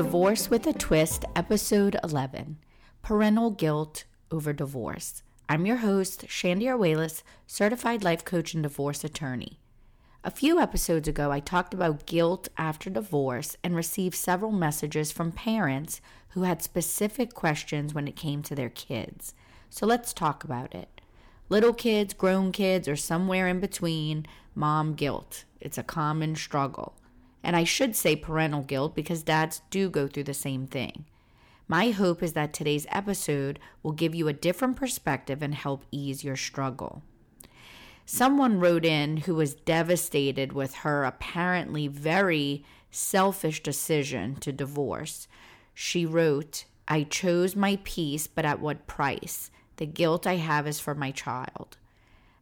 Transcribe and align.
Divorce 0.00 0.48
with 0.48 0.66
a 0.66 0.72
Twist, 0.72 1.26
Episode 1.36 1.94
11 2.02 2.56
Parental 3.02 3.50
Guilt 3.50 4.04
Over 4.30 4.54
Divorce. 4.54 5.22
I'm 5.46 5.66
your 5.66 5.76
host, 5.76 6.24
Shandy 6.26 6.64
Arwalis, 6.64 7.22
certified 7.46 8.02
life 8.02 8.24
coach 8.24 8.54
and 8.54 8.62
divorce 8.62 9.04
attorney. 9.04 9.60
A 10.24 10.30
few 10.30 10.58
episodes 10.58 11.06
ago, 11.06 11.30
I 11.30 11.40
talked 11.40 11.74
about 11.74 12.06
guilt 12.06 12.48
after 12.56 12.88
divorce 12.88 13.58
and 13.62 13.76
received 13.76 14.14
several 14.14 14.52
messages 14.52 15.12
from 15.12 15.32
parents 15.32 16.00
who 16.30 16.44
had 16.44 16.62
specific 16.62 17.34
questions 17.34 17.92
when 17.92 18.08
it 18.08 18.16
came 18.16 18.42
to 18.44 18.54
their 18.54 18.70
kids. 18.70 19.34
So 19.68 19.84
let's 19.84 20.14
talk 20.14 20.44
about 20.44 20.74
it. 20.74 21.02
Little 21.50 21.74
kids, 21.74 22.14
grown 22.14 22.52
kids, 22.52 22.88
or 22.88 22.96
somewhere 22.96 23.46
in 23.48 23.60
between, 23.60 24.24
mom 24.54 24.94
guilt. 24.94 25.44
It's 25.60 25.76
a 25.76 25.82
common 25.82 26.36
struggle. 26.36 26.94
And 27.42 27.56
I 27.56 27.64
should 27.64 27.96
say 27.96 28.16
parental 28.16 28.62
guilt 28.62 28.94
because 28.94 29.22
dads 29.22 29.62
do 29.70 29.88
go 29.88 30.06
through 30.06 30.24
the 30.24 30.34
same 30.34 30.66
thing. 30.66 31.04
My 31.66 31.90
hope 31.90 32.22
is 32.22 32.32
that 32.32 32.52
today's 32.52 32.86
episode 32.90 33.58
will 33.82 33.92
give 33.92 34.14
you 34.14 34.26
a 34.28 34.32
different 34.32 34.76
perspective 34.76 35.40
and 35.40 35.54
help 35.54 35.84
ease 35.92 36.24
your 36.24 36.36
struggle. 36.36 37.02
Someone 38.04 38.58
wrote 38.58 38.84
in 38.84 39.18
who 39.18 39.36
was 39.36 39.54
devastated 39.54 40.52
with 40.52 40.74
her 40.74 41.04
apparently 41.04 41.86
very 41.86 42.64
selfish 42.90 43.62
decision 43.62 44.34
to 44.40 44.50
divorce. 44.50 45.28
She 45.72 46.04
wrote, 46.04 46.64
I 46.88 47.04
chose 47.04 47.54
my 47.54 47.78
peace, 47.84 48.26
but 48.26 48.44
at 48.44 48.58
what 48.58 48.88
price? 48.88 49.52
The 49.76 49.86
guilt 49.86 50.26
I 50.26 50.36
have 50.36 50.66
is 50.66 50.80
for 50.80 50.96
my 50.96 51.12
child. 51.12 51.76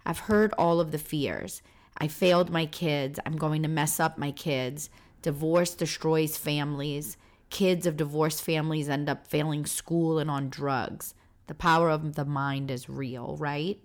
I've 0.06 0.20
heard 0.20 0.54
all 0.54 0.80
of 0.80 0.90
the 0.90 0.98
fears. 0.98 1.60
I 1.98 2.06
failed 2.08 2.50
my 2.50 2.66
kids. 2.66 3.18
I'm 3.26 3.36
going 3.36 3.62
to 3.62 3.68
mess 3.68 3.98
up 3.98 4.16
my 4.16 4.30
kids. 4.30 4.88
Divorce 5.22 5.74
destroys 5.74 6.36
families. 6.36 7.16
Kids 7.50 7.86
of 7.86 7.96
divorced 7.96 8.42
families 8.42 8.88
end 8.88 9.08
up 9.08 9.26
failing 9.26 9.66
school 9.66 10.18
and 10.18 10.30
on 10.30 10.48
drugs. 10.48 11.14
The 11.48 11.54
power 11.54 11.90
of 11.90 12.14
the 12.14 12.24
mind 12.24 12.70
is 12.70 12.88
real, 12.88 13.36
right? 13.38 13.78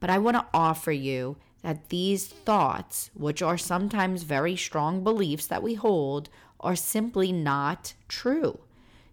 But 0.00 0.10
I 0.10 0.18
want 0.18 0.36
to 0.36 0.46
offer 0.54 0.92
you 0.92 1.36
that 1.62 1.88
these 1.90 2.26
thoughts, 2.26 3.10
which 3.14 3.42
are 3.42 3.58
sometimes 3.58 4.22
very 4.22 4.56
strong 4.56 5.02
beliefs 5.02 5.46
that 5.46 5.62
we 5.62 5.74
hold, 5.74 6.30
are 6.60 6.76
simply 6.76 7.32
not 7.32 7.94
true. 8.08 8.60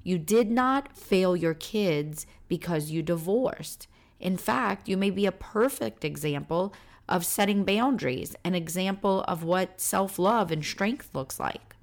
You 0.04 0.18
did 0.18 0.50
not 0.50 0.96
fail 0.96 1.36
your 1.36 1.54
kids 1.54 2.26
because 2.48 2.92
you 2.92 3.04
divorced. 3.04 3.88
In 4.20 4.38
fact, 4.38 4.88
you 4.88 4.98
may 4.98 5.10
be 5.10 5.26
a 5.26 5.32
perfect 5.32 6.06
example 6.06 6.74
of 7.10 7.26
setting 7.26 7.64
boundaries, 7.64 8.36
an 8.44 8.56
example 8.56 9.24
of 9.28 9.44
what 9.44 9.82
self 9.82 10.18
love 10.18 10.52
and 10.52 10.64
strength 10.64 11.14
looks 11.14 11.40
like. 11.40 11.76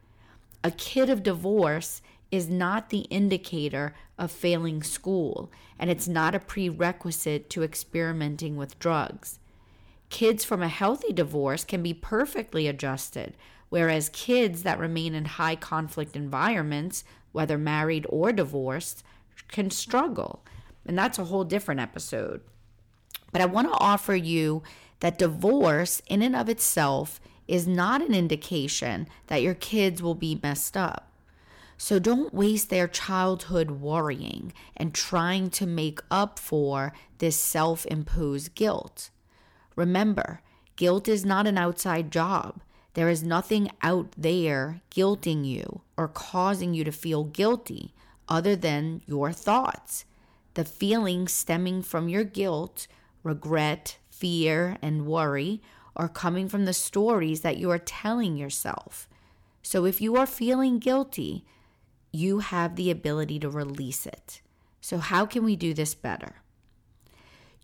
A 0.65 0.71
kid 0.71 1.11
of 1.11 1.23
divorce 1.23 2.03
is 2.31 2.49
not 2.49 2.91
the 2.91 3.03
indicator 3.11 3.95
of 4.19 4.31
failing 4.31 4.83
school, 4.83 5.51
and 5.79 5.91
it's 5.91 6.09
not 6.09 6.35
a 6.35 6.41
prerequisite 6.41 7.49
to 7.51 7.63
experimenting 7.63 8.57
with 8.57 8.79
drugs. 8.79 9.39
Kids 10.11 10.45
from 10.45 10.63
a 10.63 10.69
healthy 10.69 11.13
divorce 11.13 11.65
can 11.65 11.83
be 11.83 11.95
perfectly 11.95 12.67
adjusted, 12.67 13.35
whereas 13.69 14.09
kids 14.11 14.63
that 14.63 14.79
remain 14.79 15.15
in 15.15 15.25
high 15.25 15.57
conflict 15.57 16.17
environments, 16.17 17.05
whether 17.33 17.59
married 17.59 18.07
or 18.09 18.33
divorced, 18.33 19.05
can 19.49 19.71
struggle. 19.71 20.43
And 20.87 20.99
that's 20.99 21.19
a 21.19 21.25
whole 21.25 21.45
different 21.45 21.81
episode. 21.81 22.41
But 23.33 23.41
I 23.41 23.47
want 23.47 23.69
to 23.69 23.79
offer 23.79 24.15
you 24.15 24.63
that 25.01 25.19
divorce, 25.19 26.03
in 26.07 26.23
and 26.23 26.35
of 26.35 26.49
itself, 26.49 27.21
is 27.47 27.67
not 27.67 28.03
an 28.03 28.15
indication 28.15 29.09
that 29.29 29.43
your 29.43 29.55
kids 29.55 30.03
will 30.03 30.15
be 30.15 30.41
messed 30.43 30.77
up. 30.77 31.11
So 31.77 32.01
don't 32.01 32.35
waste 32.35 32.71
their 32.71 32.89
childhood 32.89 33.71
worrying 33.71 34.53
and 34.77 34.93
trying 34.93 35.49
to 35.51 35.67
make 35.67 36.01
up 36.11 36.39
for 36.39 36.93
this 37.19 37.37
self 37.37 37.87
imposed 37.87 38.55
guilt. 38.57 39.11
Remember, 39.77 40.43
guilt 40.75 41.07
is 41.07 41.25
not 41.25 41.47
an 41.47 41.57
outside 41.57 42.11
job. 42.11 42.61
There 42.95 43.09
is 43.09 43.23
nothing 43.23 43.71
out 43.81 44.09
there 44.19 44.81
guilting 44.91 45.47
you 45.47 45.83
or 45.97 46.09
causing 46.09 46.75
you 46.75 46.83
to 46.83 46.91
feel 46.91 47.23
guilty 47.23 47.95
other 48.29 48.57
than 48.57 49.03
your 49.07 49.33
thoughts. 49.33 50.05
The 50.55 50.65
feelings 50.65 51.33
stemming 51.33 51.83
from 51.83 52.09
your 52.09 52.25
guilt, 52.25 52.89
regret, 53.29 53.99
fear, 54.11 54.77
and 54.83 55.07
worry 55.07 55.63
are 55.95 56.09
coming 56.09 56.49
from 56.49 56.65
the 56.65 56.73
stories 56.73 57.43
that 57.43 57.59
you 57.59 57.71
are 57.71 57.79
telling 57.79 58.37
yourself. 58.37 59.09
So 59.63 59.85
if 59.85 60.01
you 60.01 60.17
are 60.17 60.27
feeling 60.27 60.79
guilty, 60.79 61.45
you 62.13 62.41
have 62.41 62.77
the 62.77 62.91
ability 62.91 63.39
to 63.41 63.51
release 63.51 64.07
it. 64.07 64.41
So, 64.81 64.99
how 64.99 65.27
can 65.27 65.45
we 65.45 65.57
do 65.57 65.75
this 65.75 65.95
better? 65.95 66.37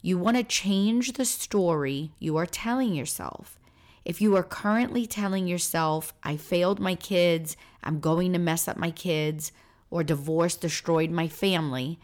You 0.03 0.19
want 0.19 0.37
to 0.37 0.43
change 0.43 1.15
the 1.15 1.25
story 1.25 2.13
you 2.19 2.37
are 2.37 2.47
telling 2.47 2.95
yourself. 2.95 3.59
If 4.05 4.21
you 4.21 4.37
are 4.37 4.43
currently 4.43 5.07
telling 5.07 5.47
yourself, 5.47 6.13
I 6.23 6.37
failed 6.37 6.79
my 6.79 6.95
kids, 6.95 7.57
I'm 7.83 8.01
going 8.01 8.33
to 8.35 8.39
mess 8.39 8.69
up 8.69 8.77
my 8.77 8.91
kids, 8.91 9.53
or 9.91 10.05
divorce 10.05 10.57
destroyed 10.57 11.11
my 11.11 11.29
family, 11.29 11.99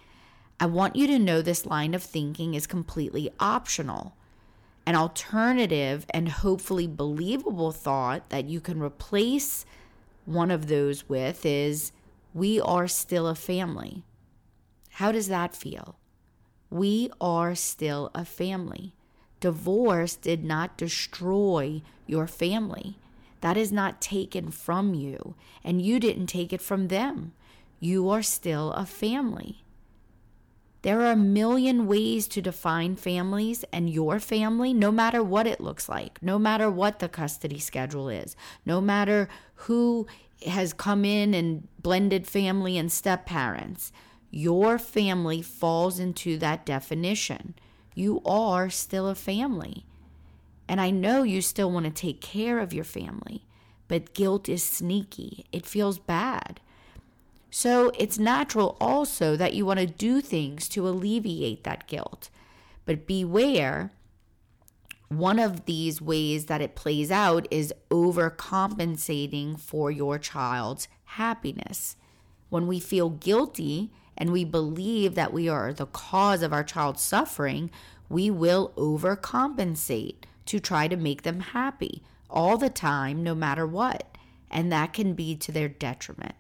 I 0.63 0.67
want 0.67 0.95
you 0.95 1.07
to 1.07 1.19
know 1.19 1.41
this 1.41 1.65
line 1.65 1.95
of 1.95 2.03
thinking 2.03 2.53
is 2.53 2.67
completely 2.67 3.31
optional. 3.41 4.15
An 4.85 4.95
alternative 4.95 6.05
and 6.11 6.29
hopefully 6.29 6.87
believable 6.87 7.73
thought 7.73 8.29
that 8.29 8.45
you 8.45 8.61
can 8.61 8.83
replace 8.83 9.65
one 10.27 10.51
of 10.51 10.67
those 10.67 11.09
with 11.09 11.47
is 11.47 11.93
we 12.35 12.61
are 12.61 12.87
still 12.87 13.27
a 13.27 13.35
family. 13.35 14.05
How 14.91 15.11
does 15.13 15.29
that 15.29 15.57
feel? 15.57 15.97
We 16.69 17.11
are 17.23 17.55
still 17.55 18.11
a 18.15 18.27
family. 18.27 18.93
Divorce 19.41 20.15
did 20.15 20.45
not 20.45 20.77
destroy 20.77 21.81
your 22.07 22.27
family. 22.27 22.99
That 23.41 23.57
is 23.57 23.73
not 23.73 24.03
taken 24.03 24.51
from 24.51 24.93
you, 24.93 25.35
and 25.65 25.81
you 25.81 25.99
didn't 25.99 26.27
take 26.27 26.53
it 26.53 26.61
from 26.61 26.89
them. 26.89 27.33
You 27.81 28.11
are 28.11 28.23
still 28.23 28.73
a 28.73 28.85
family. 28.85 29.65
There 30.83 31.01
are 31.03 31.13
a 31.13 31.17
million 31.17 31.87
ways 31.87 32.27
to 32.29 32.41
define 32.41 32.97
families 32.97 33.65
and 33.73 33.91
your 33.91 34.19
family, 34.19 34.73
no 34.73 34.91
matter 34.91 35.23
what 35.23 35.47
it 35.47 35.61
looks 35.61 35.89
like, 35.89 36.23
no 36.23 36.39
matter 36.39 36.71
what 36.71 37.01
the 37.01 37.09
custody 37.09 37.59
schedule 37.59 38.09
is, 38.09 38.35
no 38.65 38.81
matter 38.81 39.29
who 39.55 40.07
has 40.47 40.73
come 40.73 41.05
in 41.05 41.35
and 41.35 41.69
blended 41.83 42.27
family 42.27 42.79
and 42.79 42.91
step 42.91 43.27
parents. 43.27 43.93
Your 44.31 44.79
family 44.79 45.43
falls 45.43 45.99
into 45.99 46.39
that 46.39 46.65
definition. 46.65 47.55
You 47.95 48.23
are 48.25 48.71
still 48.71 49.09
a 49.09 49.15
family. 49.15 49.85
And 50.69 50.81
I 50.81 50.91
know 50.91 51.25
you 51.25 51.43
still 51.43 51.71
want 51.71 51.87
to 51.87 51.91
take 51.91 52.21
care 52.21 52.61
of 52.61 52.73
your 52.73 52.85
family, 52.85 53.45
but 53.89 54.15
guilt 54.15 54.49
is 54.49 54.63
sneaky. 54.63 55.45
It 55.53 55.67
feels 55.67 55.99
bad. 55.99 56.61
So 57.51 57.91
it's 57.99 58.19
natural 58.19 58.77
also 58.81 59.37
that 59.37 59.55
you 59.55 59.67
want 59.67 59.81
to 59.81 59.87
do 59.87 60.21
things 60.21 60.69
to 60.71 60.89
alleviate 60.89 61.65
that 61.65 61.89
guilt. 61.89 62.31
But 62.85 63.07
beware, 63.07 63.91
one 65.09 65.41
of 65.41 65.65
these 65.65 66.01
ways 66.01 66.47
that 66.47 66.61
it 66.61 66.77
plays 66.77 67.11
out 67.11 67.49
is 67.51 67.75
overcompensating 67.91 69.59
for 69.59 69.91
your 69.91 70.19
child's 70.19 70.87
happiness. 71.05 71.97
When 72.49 72.69
we 72.69 72.79
feel 72.79 73.11
guilty 73.11 73.91
and 74.17 74.31
we 74.31 74.45
believe 74.45 75.17
that 75.17 75.33
we 75.33 75.49
are 75.49 75.73
the 75.73 75.87
cause 75.87 76.43
of 76.43 76.53
our 76.53 76.63
child's 76.63 77.03
suffering, 77.03 77.71
we 78.09 78.31
will 78.31 78.73
overcompensate 78.77 80.25
to 80.47 80.61
try 80.61 80.87
to 80.87 80.97
make 80.97 81.23
them 81.23 81.41
happy 81.41 82.03
all 82.29 82.57
the 82.57 82.71
time, 82.71 83.25
no 83.25 83.35
matter 83.35 83.67
what. 83.67 84.17
And 84.51 84.71
that 84.71 84.93
can 84.93 85.15
be 85.15 85.35
to 85.37 85.51
their 85.53 85.69
detriment. 85.69 86.35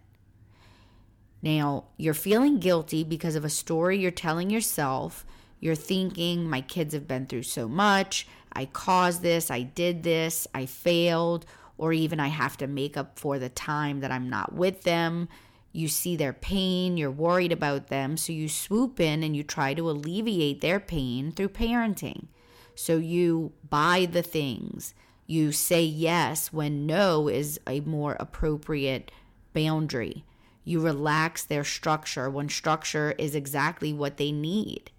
Now, 1.42 1.84
you're 1.96 2.14
feeling 2.14 2.58
guilty 2.58 3.02
because 3.04 3.34
of 3.34 3.44
a 3.44 3.50
story 3.50 3.98
you're 3.98 4.10
telling 4.10 4.50
yourself. 4.50 5.25
You're 5.58 5.75
thinking, 5.75 6.48
my 6.48 6.60
kids 6.60 6.94
have 6.94 7.08
been 7.08 7.26
through 7.26 7.44
so 7.44 7.69
much. 7.69 8.26
I 8.52 8.66
caused 8.66 9.22
this. 9.22 9.50
I 9.50 9.62
did 9.62 10.02
this. 10.02 10.46
I 10.54 10.66
failed. 10.66 11.46
Or 11.78 11.92
even 11.92 12.20
I 12.20 12.28
have 12.28 12.56
to 12.58 12.66
make 12.66 12.96
up 12.96 13.19
for 13.19 13.38
the 13.38 13.48
time 13.48 14.00
that 14.00 14.12
I'm 14.12 14.28
not 14.28 14.52
with 14.52 14.82
them. 14.82 15.28
You 15.72 15.88
see 15.88 16.16
their 16.16 16.34
pain. 16.34 16.96
You're 16.96 17.10
worried 17.10 17.52
about 17.52 17.88
them. 17.88 18.16
So 18.16 18.32
you 18.32 18.48
swoop 18.48 19.00
in 19.00 19.22
and 19.22 19.34
you 19.34 19.42
try 19.42 19.72
to 19.75 19.88
alleviate 19.88 20.60
their 20.60 20.81
pain 20.81 21.32
through 21.32 21.50
parenting. 21.50 22.26
So 22.75 22.96
you 22.96 23.52
buy 23.69 24.08
the 24.10 24.22
things. 24.22 24.94
You 25.26 25.52
say 25.52 25.84
yes 25.84 26.52
when 26.52 26.87
no 26.87 27.28
is 27.28 27.60
a 27.66 27.81
more 27.81 28.16
appropriate 28.19 29.10
boundary 29.54 30.25
you 30.65 30.81
relax 30.81 31.45
their 31.45 31.65
structure 31.65 32.29
when 32.29 32.49
structure 32.49 33.15
is 33.19 33.35
exactly 33.35 33.93
what 33.93 34.17
they 34.17 34.33
need. 34.33 34.91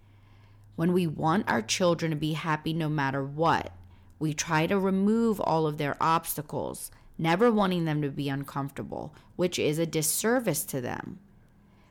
When 0.76 0.92
we 0.92 1.06
want 1.06 1.48
our 1.48 1.62
children 1.62 2.10
to 2.10 2.16
be 2.16 2.32
happy 2.32 2.72
no 2.72 2.88
matter 2.88 3.24
what, 3.24 3.72
we 4.18 4.34
try 4.34 4.66
to 4.66 4.78
remove 4.78 5.40
all 5.40 5.66
of 5.66 5.78
their 5.78 5.96
obstacles, 6.00 6.90
never 7.18 7.50
wanting 7.50 7.84
them 7.84 8.02
to 8.02 8.08
be 8.08 8.28
uncomfortable, 8.28 9.14
which 9.36 9.58
is 9.58 9.78
a 9.78 9.86
disservice 9.86 10.64
to 10.64 10.80
them. 10.80 11.18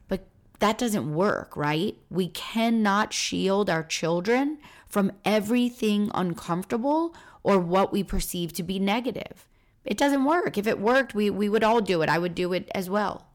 But 0.08 0.28
that 0.60 0.78
doesn't 0.78 1.14
work, 1.14 1.56
right? 1.56 1.98
We 2.10 2.30
cannot 2.30 3.14
shield 3.14 3.70
our 3.70 3.84
children 3.84 4.58
from 4.88 5.12
everything 5.24 6.12
uncomfortable 6.14 7.16
or 7.44 7.60
what 7.60 7.92
we 7.92 8.04
perceive 8.04 8.54
to 8.54 8.64
be 8.64 8.80
negative. 8.80 9.48
It 9.84 9.98
doesn't 9.98 10.26
work. 10.26 10.58
If 10.58 10.68
it 10.68 10.80
worked, 10.80 11.16
we, 11.16 11.30
we 11.30 11.50
would 11.50 11.64
all 11.64 11.82
do 11.82 12.02
it. 12.02 12.10
I 12.10 12.20
would 12.20 12.36
do 12.36 12.54
it 12.54 12.70
as 12.76 12.90
well. 12.90 13.26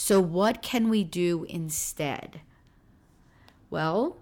So, 0.00 0.20
what 0.20 0.62
can 0.62 0.88
we 0.90 1.02
do 1.02 1.44
instead? 1.48 2.40
Well, 3.68 4.16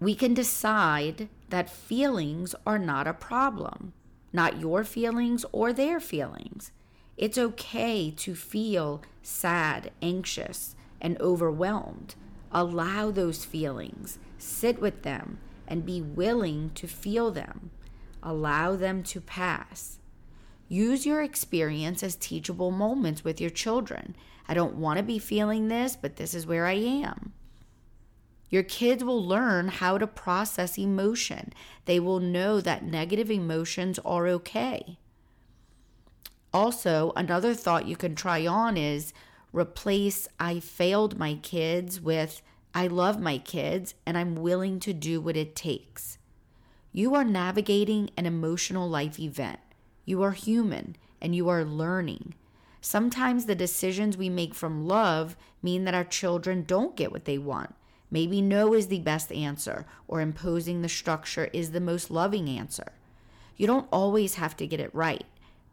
we 0.00 0.14
can 0.14 0.32
decide 0.32 1.28
that 1.50 1.68
feelings 1.68 2.54
are 2.66 2.78
not 2.78 3.06
a 3.06 3.12
problem, 3.12 3.92
not 4.32 4.58
your 4.58 4.82
feelings 4.82 5.44
or 5.52 5.74
their 5.74 6.00
feelings. 6.00 6.72
It's 7.18 7.36
okay 7.36 8.10
to 8.12 8.34
feel 8.34 9.02
sad, 9.22 9.90
anxious, 10.00 10.74
and 11.02 11.20
overwhelmed. 11.20 12.14
Allow 12.50 13.10
those 13.10 13.44
feelings, 13.44 14.18
sit 14.38 14.80
with 14.80 15.02
them, 15.02 15.38
and 15.68 15.84
be 15.84 16.00
willing 16.00 16.70
to 16.76 16.86
feel 16.86 17.30
them. 17.30 17.72
Allow 18.22 18.76
them 18.76 19.02
to 19.02 19.20
pass. 19.20 19.98
Use 20.72 21.04
your 21.04 21.20
experience 21.20 22.02
as 22.02 22.16
teachable 22.16 22.70
moments 22.70 23.22
with 23.22 23.42
your 23.42 23.50
children. 23.50 24.16
I 24.48 24.54
don't 24.54 24.76
want 24.76 24.96
to 24.96 25.02
be 25.02 25.18
feeling 25.18 25.68
this, 25.68 25.98
but 26.00 26.16
this 26.16 26.32
is 26.32 26.46
where 26.46 26.64
I 26.64 26.72
am. 26.72 27.34
Your 28.48 28.62
kids 28.62 29.04
will 29.04 29.22
learn 29.22 29.68
how 29.68 29.98
to 29.98 30.06
process 30.06 30.78
emotion. 30.78 31.52
They 31.84 32.00
will 32.00 32.20
know 32.20 32.62
that 32.62 32.86
negative 32.86 33.30
emotions 33.30 33.98
are 33.98 34.26
okay. 34.28 34.96
Also, 36.54 37.12
another 37.16 37.52
thought 37.52 37.86
you 37.86 37.94
can 37.96 38.14
try 38.14 38.46
on 38.46 38.78
is 38.78 39.12
replace 39.52 40.26
I 40.40 40.58
failed 40.58 41.18
my 41.18 41.34
kids 41.34 42.00
with 42.00 42.40
I 42.74 42.86
love 42.86 43.20
my 43.20 43.36
kids 43.36 43.94
and 44.06 44.16
I'm 44.16 44.36
willing 44.36 44.80
to 44.80 44.94
do 44.94 45.20
what 45.20 45.36
it 45.36 45.54
takes. 45.54 46.16
You 46.92 47.14
are 47.14 47.24
navigating 47.24 48.08
an 48.16 48.24
emotional 48.24 48.88
life 48.88 49.20
event. 49.20 49.60
You 50.04 50.22
are 50.22 50.32
human 50.32 50.96
and 51.20 51.34
you 51.34 51.48
are 51.48 51.64
learning. 51.64 52.34
Sometimes 52.80 53.44
the 53.44 53.54
decisions 53.54 54.16
we 54.16 54.28
make 54.28 54.54
from 54.54 54.86
love 54.86 55.36
mean 55.62 55.84
that 55.84 55.94
our 55.94 56.04
children 56.04 56.64
don't 56.64 56.96
get 56.96 57.12
what 57.12 57.24
they 57.24 57.38
want. 57.38 57.74
Maybe 58.10 58.42
no 58.42 58.74
is 58.74 58.88
the 58.88 58.98
best 58.98 59.32
answer, 59.32 59.86
or 60.06 60.20
imposing 60.20 60.82
the 60.82 60.88
structure 60.88 61.48
is 61.52 61.70
the 61.70 61.80
most 61.80 62.10
loving 62.10 62.48
answer. 62.48 62.92
You 63.56 63.66
don't 63.66 63.88
always 63.92 64.34
have 64.34 64.56
to 64.58 64.66
get 64.66 64.80
it 64.80 64.94
right, 64.94 65.24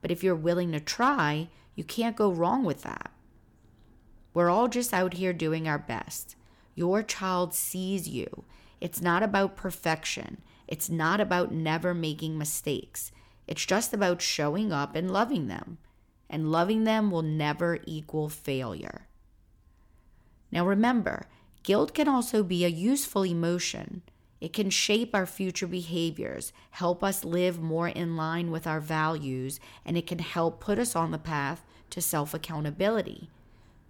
but 0.02 0.12
if 0.12 0.24
you're 0.24 0.36
willing 0.36 0.72
to 0.72 0.80
try, 0.80 1.50
you 1.76 1.84
can't 1.84 2.16
go 2.16 2.32
wrong 2.32 2.64
with 2.64 2.84
that. 2.84 3.12
We're 4.34 4.50
all 4.50 4.68
just 4.68 4.94
out 4.94 5.16
here 5.16 5.34
doing 5.34 5.68
our 5.68 5.80
best. 5.80 6.36
Your 6.76 7.04
child 7.04 7.54
sees 7.54 8.08
you. 8.08 8.46
It's 8.80 9.02
not 9.02 9.24
about 9.24 9.58
perfection, 9.58 10.42
it's 10.68 10.90
not 10.90 11.20
about 11.20 11.52
never 11.52 11.94
making 11.94 12.38
mistakes. 12.38 13.12
It's 13.50 13.66
just 13.66 13.96
about 13.96 14.22
showing 14.22 14.72
up 14.72 14.96
and 14.96 15.10
loving 15.10 15.48
them. 15.48 15.80
And 16.30 16.52
loving 16.52 16.84
them 16.84 17.10
will 17.10 17.24
never 17.24 17.80
equal 17.88 18.30
failure. 18.30 19.08
Now 20.52 20.68
remember, 20.68 21.26
guilt 21.64 21.96
can 21.96 22.08
also 22.08 22.44
be 22.44 22.64
a 22.64 22.68
useful 22.68 23.26
emotion. 23.26 24.04
It 24.40 24.54
can 24.54 24.70
shape 24.70 25.16
our 25.16 25.26
future 25.26 25.66
behaviors, 25.66 26.54
help 26.70 27.04
us 27.04 27.26
live 27.26 27.60
more 27.60 27.88
in 27.88 28.16
line 28.16 28.52
with 28.52 28.68
our 28.68 28.80
values, 28.80 29.60
and 29.84 29.98
it 29.98 30.06
can 30.06 30.20
help 30.20 30.60
put 30.60 30.78
us 30.78 30.96
on 30.96 31.10
the 31.10 31.18
path 31.18 31.66
to 31.90 32.02
self 32.02 32.36
accountability. 32.36 33.32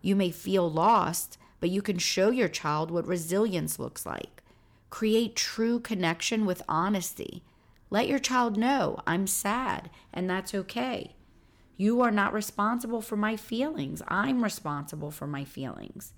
You 0.01 0.15
may 0.15 0.31
feel 0.31 0.71
lost, 0.71 1.37
but 1.59 1.69
you 1.69 1.81
can 1.81 1.97
show 1.97 2.29
your 2.29 2.47
child 2.47 2.91
what 2.91 3.05
resilience 3.05 3.77
looks 3.77 4.05
like. 4.05 4.41
Create 4.89 5.35
true 5.35 5.81
connection 5.81 6.45
with 6.45 6.63
honesty. 6.69 7.43
Let 7.89 8.07
your 8.07 8.19
child 8.19 8.57
know 8.57 8.99
I'm 9.07 9.27
sad 9.27 9.89
and 10.13 10.29
that's 10.29 10.53
okay. 10.53 11.15
You 11.77 12.01
are 12.01 12.11
not 12.11 12.33
responsible 12.33 13.01
for 13.01 13.15
my 13.15 13.35
feelings. 13.35 14.01
I'm 14.07 14.43
responsible 14.43 15.11
for 15.11 15.27
my 15.27 15.45
feelings. 15.45 16.13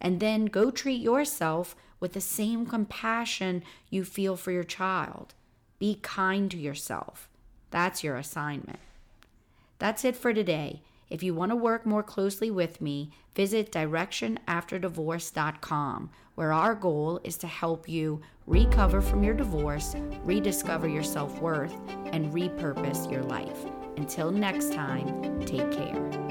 And 0.00 0.20
then 0.20 0.46
go 0.46 0.70
treat 0.70 1.00
yourself 1.00 1.76
with 2.00 2.12
the 2.12 2.20
same 2.20 2.66
compassion 2.66 3.62
you 3.88 4.04
feel 4.04 4.36
for 4.36 4.50
your 4.50 4.64
child. 4.64 5.34
Be 5.78 5.98
kind 6.02 6.50
to 6.50 6.58
yourself. 6.58 7.28
That's 7.70 8.04
your 8.04 8.16
assignment. 8.16 8.80
That's 9.78 10.04
it 10.04 10.16
for 10.16 10.34
today. 10.34 10.82
If 11.08 11.22
you 11.22 11.34
want 11.34 11.50
to 11.50 11.56
work 11.56 11.86
more 11.86 12.02
closely 12.02 12.50
with 12.50 12.80
me, 12.80 13.12
visit 13.34 13.70
directionafterdivorce.com, 13.70 16.10
where 16.34 16.52
our 16.52 16.74
goal 16.74 17.20
is 17.22 17.36
to 17.38 17.46
help 17.46 17.88
you 17.88 18.20
recover 18.46 19.00
from 19.00 19.22
your 19.22 19.34
divorce, 19.34 19.94
rediscover 20.24 20.88
your 20.88 21.04
self 21.04 21.40
worth, 21.40 21.74
and 22.06 22.32
repurpose 22.32 23.08
your 23.10 23.22
life. 23.22 23.64
Until 23.96 24.30
next 24.30 24.72
time, 24.72 25.44
take 25.46 25.72
care. 25.72 26.25